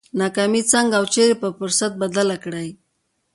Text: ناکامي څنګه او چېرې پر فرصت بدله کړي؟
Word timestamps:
ناکامي 0.19 0.61
څنګه 0.71 0.95
او 0.99 1.05
چېرې 1.13 1.35
پر 1.41 1.49
فرصت 1.59 1.91
بدله 2.01 2.35
کړي؟ 2.43 2.69